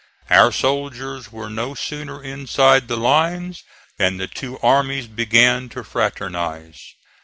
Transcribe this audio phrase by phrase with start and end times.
[0.31, 3.63] Our soldiers were no sooner inside the lines
[3.97, 6.95] than the two armies began to fraternize.